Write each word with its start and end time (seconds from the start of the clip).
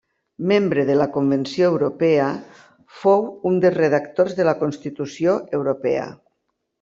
Membre 0.51 0.83
de 0.89 0.93
la 0.99 1.05
Convenció 1.17 1.67
Europea, 1.73 2.29
fou 3.03 3.27
un 3.53 3.59
dels 3.65 3.77
redactors 3.79 4.33
de 4.43 4.49
la 4.51 4.59
Constitució 4.65 5.37
Europea. 5.63 6.09